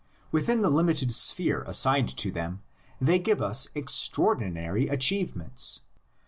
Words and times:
Within 0.31 0.63
the 0.63 0.71
lim 0.71 0.87
ited 0.87 1.11
sphere 1.11 1.61
assigned 1.67 2.17
to 2.17 2.31
them 2.31 2.63
they 2.99 3.19
give 3.19 3.39
us 3.39 3.67
extraor 3.75 4.35
dinary 4.35 4.91
achievements. 4.91 5.81